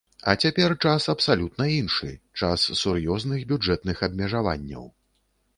А 0.31 0.33
цяпер 0.45 0.71
час 0.85 1.05
абсалютна 1.13 1.67
іншы, 1.81 2.09
час 2.41 2.65
сур'ёзных 2.81 3.47
бюджэтных 3.53 3.97
абмежаванняў. 4.09 4.93